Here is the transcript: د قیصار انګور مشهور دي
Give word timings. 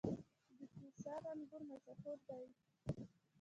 د 0.57 0.59
قیصار 0.77 1.21
انګور 1.31 1.61
مشهور 1.69 2.17
دي 2.27 2.43